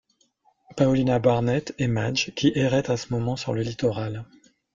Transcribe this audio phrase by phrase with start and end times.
[0.75, 4.25] Paulina Barnett, et Madge, qui erraient, à ce moment, sur le littoral.